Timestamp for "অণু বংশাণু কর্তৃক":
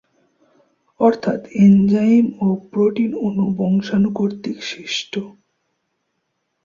3.25-4.57